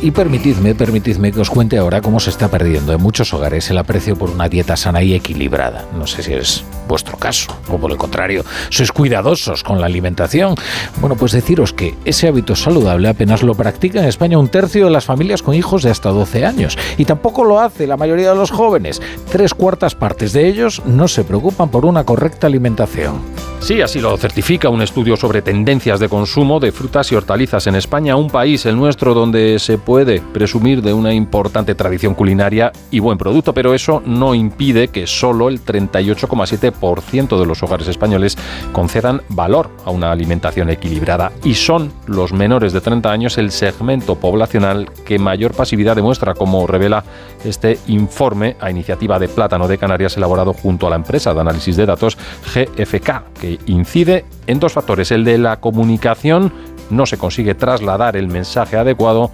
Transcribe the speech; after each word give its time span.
Y 0.00 0.10
permitidme, 0.10 0.74
permitidme 0.74 1.32
que 1.32 1.40
os 1.40 1.50
cuente 1.50 1.78
ahora 1.78 2.00
cómo 2.00 2.20
se 2.20 2.30
está 2.30 2.48
perdiendo 2.48 2.92
en 2.92 3.00
muchos 3.00 3.32
hogares 3.32 3.70
el 3.70 3.78
aprecio 3.78 4.16
por 4.16 4.30
una 4.30 4.48
dieta 4.48 4.76
sana 4.76 5.02
y 5.02 5.14
equilibrada. 5.14 5.86
No 5.96 6.06
sé 6.06 6.22
si 6.22 6.32
es 6.32 6.64
vuestro 6.88 7.16
caso, 7.16 7.56
o 7.70 7.78
por 7.78 7.90
el 7.90 7.96
contrario, 7.96 8.44
sois 8.70 8.92
cuidadosos 8.92 9.62
con 9.62 9.80
la 9.80 9.86
alimentación. 9.86 10.54
Bueno, 11.00 11.16
pues 11.16 11.32
deciros 11.32 11.72
que 11.72 11.94
ese 12.04 12.28
hábito 12.28 12.56
saludable 12.56 13.08
apenas 13.08 13.42
lo 13.42 13.54
practica 13.54 14.00
en 14.00 14.06
España 14.06 14.38
un 14.38 14.48
tercio 14.48 14.86
de 14.86 14.90
las 14.90 15.04
familias 15.04 15.42
con 15.42 15.54
hijos 15.54 15.82
de 15.82 15.90
hasta 15.90 16.10
12 16.10 16.44
años. 16.44 16.76
Y 16.98 17.04
tampoco 17.04 17.44
lo 17.44 17.60
hace 17.60 17.86
la 17.86 17.96
mayoría 17.96 18.30
de 18.30 18.36
los 18.36 18.50
jóvenes. 18.50 19.00
Tres 19.30 19.54
cuartas 19.54 19.94
partes 19.94 20.32
de 20.32 20.48
ellos 20.48 20.82
no 20.84 21.08
se 21.08 21.24
preocupan 21.24 21.70
por 21.70 21.86
una 21.86 22.04
correcta 22.04 22.46
alimentación. 22.46 23.31
Sí, 23.62 23.80
así 23.80 24.00
lo 24.00 24.16
certifica 24.16 24.68
un 24.70 24.82
estudio 24.82 25.16
sobre 25.16 25.40
tendencias 25.40 26.00
de 26.00 26.08
consumo 26.08 26.58
de 26.58 26.72
frutas 26.72 27.12
y 27.12 27.14
hortalizas 27.14 27.68
en 27.68 27.76
España, 27.76 28.16
un 28.16 28.28
país, 28.28 28.66
el 28.66 28.76
nuestro, 28.76 29.14
donde 29.14 29.60
se 29.60 29.78
puede 29.78 30.20
presumir 30.20 30.82
de 30.82 30.92
una 30.92 31.14
importante 31.14 31.76
tradición 31.76 32.14
culinaria 32.14 32.72
y 32.90 32.98
buen 32.98 33.18
producto, 33.18 33.54
pero 33.54 33.72
eso 33.72 34.02
no 34.04 34.34
impide 34.34 34.88
que 34.88 35.06
solo 35.06 35.48
el 35.48 35.64
38,7% 35.64 37.38
de 37.38 37.46
los 37.46 37.62
hogares 37.62 37.86
españoles 37.86 38.36
concedan 38.72 39.22
valor 39.28 39.70
a 39.84 39.92
una 39.92 40.10
alimentación 40.10 40.68
equilibrada 40.68 41.30
y 41.44 41.54
son 41.54 41.92
los 42.08 42.32
menores 42.32 42.72
de 42.72 42.80
30 42.80 43.12
años 43.12 43.38
el 43.38 43.52
segmento 43.52 44.16
poblacional 44.16 44.90
que 45.06 45.20
mayor 45.20 45.54
pasividad 45.54 45.94
demuestra, 45.94 46.34
como 46.34 46.66
revela 46.66 47.04
este 47.44 47.78
informe 47.86 48.56
a 48.60 48.72
iniciativa 48.72 49.20
de 49.20 49.28
Plátano 49.28 49.68
de 49.68 49.78
Canarias 49.78 50.16
elaborado 50.16 50.52
junto 50.52 50.88
a 50.88 50.90
la 50.90 50.96
empresa 50.96 51.32
de 51.32 51.40
análisis 51.40 51.76
de 51.76 51.86
datos 51.86 52.18
GFK, 52.52 53.22
que 53.40 53.51
incide 53.66 54.24
en 54.46 54.60
dos 54.60 54.72
factores. 54.72 55.10
El 55.10 55.24
de 55.24 55.38
la 55.38 55.60
comunicación, 55.60 56.52
no 56.90 57.06
se 57.06 57.18
consigue 57.18 57.54
trasladar 57.54 58.16
el 58.16 58.28
mensaje 58.28 58.76
adecuado 58.76 59.30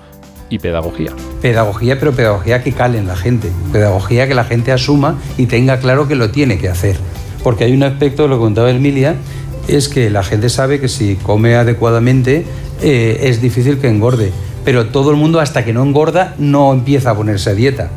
y 0.51 0.59
pedagogía. 0.59 1.13
Pedagogía, 1.43 1.99
pero 1.99 2.13
pedagogía 2.13 2.63
que 2.63 2.73
cale 2.73 2.99
en 2.99 3.07
la 3.07 3.17
gente. 3.17 3.51
Pedagogía 3.73 4.29
que 4.29 4.35
la 4.35 4.45
gente 4.45 4.73
asuma 4.73 5.19
y 5.37 5.47
tenga 5.47 5.79
claro 5.79 6.09
que 6.09 6.15
lo 6.15 6.31
tiene 6.31 6.59
que 6.59 6.69
hacer. 6.69 6.97
Porque 7.43 7.65
hay 7.65 7.73
un 7.73 7.83
aspecto, 7.83 8.29
lo 8.29 8.39
contaba 8.39 8.71
Emilia, 8.71 9.17
es 9.67 9.89
que 9.89 10.11
la 10.11 10.23
gente 10.23 10.49
sabe 10.49 10.81
que 10.81 10.89
si 10.89 11.17
come 11.17 11.57
adecuadamente 11.57 12.47
eh, 12.83 13.21
es 13.25 13.41
difícil 13.43 13.79
que 13.79 13.89
engorde. 13.89 14.33
Pero 14.65 14.87
todo 14.87 15.11
el 15.11 15.17
mundo 15.17 15.41
hasta 15.41 15.65
que 15.65 15.73
no 15.73 15.83
engorda 15.83 16.35
no 16.39 16.73
empieza 16.73 17.11
a 17.11 17.15
ponerse 17.15 17.51
a 17.51 17.55
dieta 17.55 17.91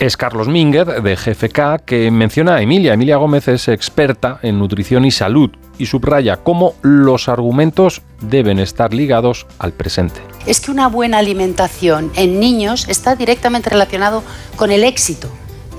es 0.00 0.16
Carlos 0.16 0.48
Minger, 0.48 1.02
de 1.02 1.14
GFK, 1.14 1.84
que 1.84 2.10
menciona 2.10 2.56
a 2.56 2.62
Emilia. 2.62 2.94
Emilia 2.94 3.18
Gómez 3.18 3.48
es 3.48 3.68
experta 3.68 4.40
en 4.42 4.58
nutrición 4.58 5.04
y 5.04 5.10
salud 5.10 5.50
y 5.78 5.86
subraya 5.86 6.38
cómo 6.38 6.74
los 6.80 7.28
argumentos 7.28 8.00
deben 8.22 8.58
estar 8.58 8.94
ligados 8.94 9.46
al 9.58 9.72
presente. 9.72 10.22
Es 10.46 10.60
que 10.60 10.70
una 10.70 10.88
buena 10.88 11.18
alimentación 11.18 12.10
en 12.16 12.40
niños 12.40 12.88
está 12.88 13.14
directamente 13.14 13.68
relacionado 13.68 14.24
con 14.56 14.70
el 14.70 14.84
éxito 14.84 15.30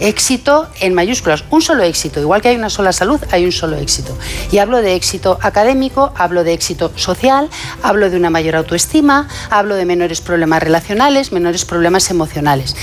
éxito 0.02 0.68
en 0.82 0.94
mayúsculas, 0.94 1.46
un 1.50 1.62
solo 1.62 1.84
éxito. 1.84 2.20
Igual 2.20 2.42
que 2.42 2.50
hay 2.50 2.56
una 2.56 2.70
sola 2.70 2.92
salud, 2.92 3.22
hay 3.32 3.46
un 3.46 3.52
solo 3.52 3.78
éxito. 3.78 4.18
Y 4.52 4.58
hablo 4.58 4.82
de 4.82 4.96
éxito 4.96 5.38
académico, 5.42 6.12
hablo 6.18 6.44
de 6.44 6.54
éxito 6.54 6.92
social, 6.96 7.50
hablo 7.84 8.10
de 8.10 8.18
una 8.18 8.30
mayor 8.30 8.56
autoestima, 8.56 9.30
hablo 9.50 9.76
de 9.76 9.86
menores 9.86 10.20
problemas 10.20 10.62
relacionales, 10.62 11.32
menores 11.32 11.64
problemas 11.64 12.10
emocionales. 12.10 12.76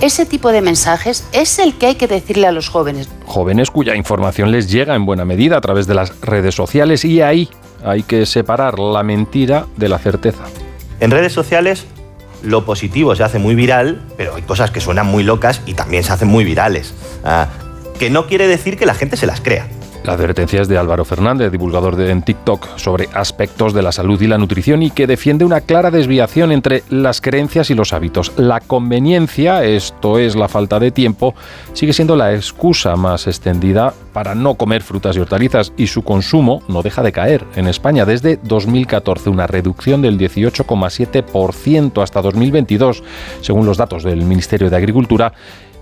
Ese 0.00 0.26
tipo 0.26 0.52
de 0.52 0.60
mensajes 0.60 1.26
es 1.32 1.58
el 1.58 1.78
que 1.78 1.86
hay 1.86 1.94
que 1.94 2.08
decirle 2.08 2.46
a 2.46 2.52
los 2.52 2.68
jóvenes. 2.68 3.08
Jóvenes 3.24 3.70
cuya 3.70 3.94
información 3.94 4.50
les 4.50 4.70
llega 4.70 4.94
en 4.94 5.06
buena 5.06 5.24
medida 5.24 5.56
a 5.56 5.60
través 5.60 5.86
de 5.86 5.94
las 5.94 6.20
redes 6.20 6.54
sociales 6.54 7.04
y 7.04 7.22
ahí 7.22 7.48
hay 7.84 8.02
que 8.02 8.26
separar 8.26 8.78
la 8.78 9.02
mentira 9.02 9.66
de 9.76 9.88
la 9.88 9.98
certeza. 9.98 10.44
En 11.00 11.10
redes 11.10 11.32
sociales 11.32 11.86
lo 12.44 12.64
positivo 12.64 13.14
se 13.16 13.24
hace 13.24 13.38
muy 13.38 13.54
viral, 13.54 14.00
pero 14.16 14.36
hay 14.36 14.42
cosas 14.42 14.70
que 14.70 14.80
suenan 14.80 15.06
muy 15.06 15.24
locas 15.24 15.62
y 15.66 15.74
también 15.74 16.04
se 16.04 16.12
hacen 16.12 16.28
muy 16.28 16.44
virales. 16.44 16.94
Ah, 17.24 17.48
que 17.98 18.10
no 18.10 18.26
quiere 18.26 18.46
decir 18.46 18.76
que 18.76 18.86
la 18.86 18.94
gente 18.94 19.16
se 19.16 19.26
las 19.26 19.40
crea. 19.40 19.66
La 20.04 20.12
advertencia 20.12 20.60
es 20.60 20.68
de 20.68 20.76
Álvaro 20.76 21.06
Fernández, 21.06 21.50
divulgador 21.50 21.96
de, 21.96 22.10
en 22.10 22.20
TikTok 22.20 22.76
sobre 22.76 23.08
aspectos 23.14 23.72
de 23.72 23.80
la 23.80 23.90
salud 23.90 24.20
y 24.20 24.26
la 24.26 24.36
nutrición 24.36 24.82
y 24.82 24.90
que 24.90 25.06
defiende 25.06 25.46
una 25.46 25.62
clara 25.62 25.90
desviación 25.90 26.52
entre 26.52 26.82
las 26.90 27.22
creencias 27.22 27.70
y 27.70 27.74
los 27.74 27.94
hábitos. 27.94 28.32
La 28.36 28.60
conveniencia, 28.60 29.64
esto 29.64 30.18
es 30.18 30.36
la 30.36 30.48
falta 30.48 30.78
de 30.78 30.90
tiempo, 30.90 31.34
sigue 31.72 31.94
siendo 31.94 32.16
la 32.16 32.34
excusa 32.34 32.96
más 32.96 33.26
extendida 33.26 33.94
para 34.12 34.34
no 34.34 34.56
comer 34.56 34.82
frutas 34.82 35.16
y 35.16 35.20
hortalizas 35.20 35.72
y 35.78 35.86
su 35.86 36.02
consumo 36.02 36.62
no 36.68 36.82
deja 36.82 37.02
de 37.02 37.12
caer. 37.12 37.46
En 37.56 37.66
España 37.66 38.04
desde 38.04 38.36
2014 38.36 39.30
una 39.30 39.46
reducción 39.46 40.02
del 40.02 40.18
18,7% 40.18 42.02
hasta 42.02 42.20
2022, 42.20 43.02
según 43.40 43.64
los 43.64 43.78
datos 43.78 44.02
del 44.02 44.20
Ministerio 44.26 44.68
de 44.68 44.76
Agricultura, 44.76 45.32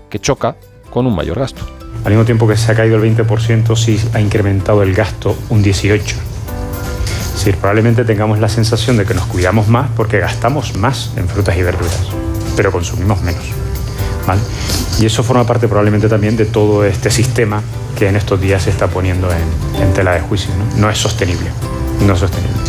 que 0.09 0.19
choca 0.19 0.55
con 0.89 1.07
un 1.07 1.13
mayor 1.13 1.39
gasto. 1.39 1.82
Al 2.03 2.11
mismo 2.11 2.25
tiempo 2.25 2.47
que 2.47 2.57
se 2.57 2.71
ha 2.71 2.75
caído 2.75 3.01
el 3.01 3.15
20%, 3.15 3.75
sí 3.77 3.99
ha 4.13 4.19
incrementado 4.19 4.83
el 4.83 4.93
gasto 4.93 5.37
un 5.49 5.63
18%. 5.63 6.01
Es 7.45 7.55
probablemente 7.57 8.05
tengamos 8.05 8.39
la 8.39 8.47
sensación 8.47 8.95
de 8.95 9.05
que 9.05 9.13
nos 9.13 9.25
cuidamos 9.25 9.67
más 9.67 9.89
porque 9.97 10.19
gastamos 10.19 10.75
más 10.77 11.11
en 11.17 11.27
frutas 11.27 11.57
y 11.57 11.61
verduras, 11.61 11.99
pero 12.55 12.71
consumimos 12.71 13.21
menos. 13.21 13.43
Y 14.99 15.05
eso 15.05 15.23
forma 15.23 15.45
parte 15.45 15.67
probablemente 15.67 16.07
también 16.07 16.37
de 16.37 16.45
todo 16.45 16.85
este 16.85 17.09
sistema 17.09 17.61
que 17.97 18.07
en 18.07 18.15
estos 18.15 18.39
días 18.39 18.63
se 18.63 18.69
está 18.69 18.87
poniendo 18.87 19.29
en, 19.31 19.93
tela 19.93 20.13
de 20.13 20.21
juicio. 20.21 20.51
no 20.77 20.89
es 20.89 20.97
sostenible. 20.97 21.49
No 22.05 22.13
es 22.13 22.19
sostenible 22.19 22.62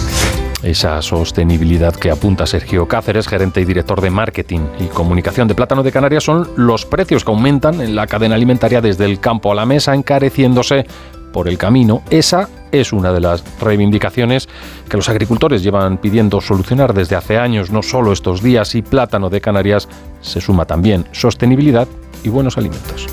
esa 0.65 1.01
sostenibilidad 1.03 1.95
que 1.95 2.11
apunta 2.11 2.47
Sergio 2.47 2.89
Cáceres, 2.89 3.29
gerente 3.29 3.61
y 3.61 3.65
director 3.65 4.01
de 4.01 4.11
marketing 4.11 4.61
y 4.81 4.87
comunicación 4.87 5.47
de 5.49 5.55
Plátano 5.55 5.83
de 5.83 5.93
Canarias, 5.93 6.25
son 6.25 6.49
los 6.57 6.87
precios 6.87 7.25
que 7.25 7.31
aumentan 7.31 7.81
en 7.81 7.95
la 7.95 8.07
cadena 8.07 8.35
alimentaria 8.35 8.81
desde 8.81 9.05
el 9.05 9.21
campo 9.21 9.53
a 9.53 9.55
la 9.55 9.67
mesa, 9.67 9.95
encareciéndose 9.95 10.87
por 11.33 11.49
el 11.49 11.59
camino. 11.59 12.03
Esa 12.11 12.49
es 12.73 12.93
una 12.93 13.13
de 13.13 13.21
las 13.21 13.45
reivindicaciones 13.61 14.49
que 14.89 14.97
los 14.97 15.09
agricultores 15.09 15.63
llevan 15.63 15.99
pidiendo 15.99 16.41
solucionar 16.41 16.95
desde 16.95 17.17
hace 17.17 17.39
años, 17.39 17.71
no 17.71 17.83
solo 17.83 18.13
estos 18.13 18.43
días, 18.43 18.75
y 18.75 18.83
Plátano 18.83 19.31
de 19.31 19.41
Canarias 19.41 19.89
se 20.21 20.41
suma 20.41 20.65
también 20.65 21.05
sostenibilidad 21.13 21.89
y 22.23 22.29
buenos 22.29 22.57
alimentos. 22.57 23.07